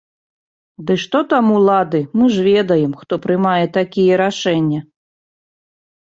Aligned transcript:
Ды 0.85 0.93
што 1.01 1.19
там 1.33 1.45
улады, 1.57 1.99
мы 2.19 2.25
ж 2.35 2.45
ведаем, 2.51 2.91
хто 3.01 3.13
прымае 3.25 3.65
такія 3.75 4.17
рашэнне. 4.23 4.79